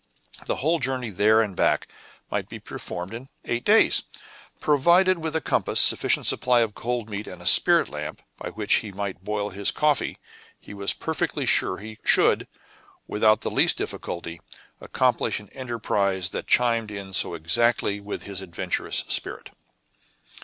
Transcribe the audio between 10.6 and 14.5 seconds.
was perfectly sure he should, without the least difficulty,